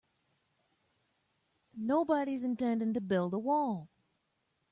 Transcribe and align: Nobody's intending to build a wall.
Nobody's 1.77 2.43
intending 2.43 2.95
to 2.95 3.01
build 3.01 3.35
a 3.35 3.37
wall. 3.37 3.87